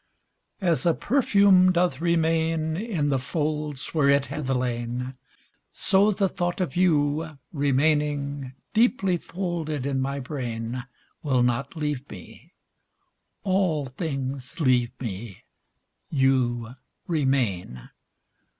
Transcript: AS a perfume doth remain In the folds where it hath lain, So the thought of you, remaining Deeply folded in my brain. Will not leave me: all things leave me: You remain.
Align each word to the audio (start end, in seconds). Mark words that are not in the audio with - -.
AS 0.61 0.83
a 0.87 0.95
perfume 0.95 1.71
doth 1.71 2.01
remain 2.01 2.75
In 2.75 3.09
the 3.09 3.19
folds 3.19 3.93
where 3.93 4.09
it 4.09 4.25
hath 4.25 4.49
lain, 4.49 5.13
So 5.71 6.09
the 6.09 6.27
thought 6.27 6.59
of 6.59 6.75
you, 6.75 7.37
remaining 7.53 8.53
Deeply 8.73 9.17
folded 9.17 9.85
in 9.85 10.01
my 10.01 10.19
brain. 10.19 10.85
Will 11.21 11.43
not 11.43 11.75
leave 11.75 12.09
me: 12.09 12.51
all 13.43 13.85
things 13.85 14.59
leave 14.59 14.89
me: 14.99 15.43
You 16.09 16.73
remain. 17.05 17.91